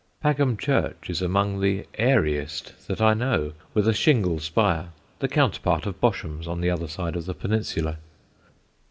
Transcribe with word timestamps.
Pagham 0.25 0.57
church 0.57 1.11
is 1.11 1.21
among 1.21 1.59
the 1.61 1.85
airiest 1.93 2.87
that 2.87 2.99
I 2.99 3.13
know, 3.13 3.53
with 3.75 3.87
a 3.87 3.93
shingle 3.93 4.39
spire, 4.39 4.87
the 5.19 5.27
counterpart 5.27 5.85
of 5.85 6.01
Bosham's 6.01 6.47
on 6.47 6.59
the 6.59 6.71
other 6.71 6.87
side 6.87 7.15
of 7.15 7.27
the 7.27 7.35
peninsula. 7.35 7.99